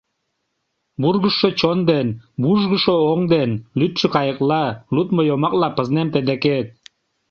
[1.01, 2.07] Вургыжшо чон ден,
[2.43, 4.63] вужгышо оҥ ден, лӱдшӧ кайыкла,
[4.95, 6.67] лудмо йомакла пызнем тый декет.